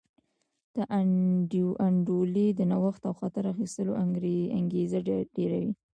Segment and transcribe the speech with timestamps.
[0.77, 3.91] ناانډولي د نوښت او خطر اخیستلو
[4.59, 4.99] انګېزه
[5.35, 5.73] ډېروي.